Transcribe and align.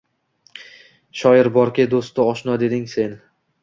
Shoir 1.21 1.51
borki, 1.59 1.87
do‘stu 1.95 2.29
oshno 2.35 2.61
eding 2.73 2.95
sen 2.99 3.19